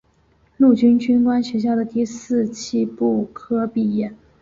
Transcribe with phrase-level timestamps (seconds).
[0.57, 4.11] 陆军军官学校第四期步科毕业。